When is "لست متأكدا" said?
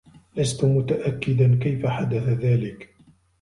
0.35-1.55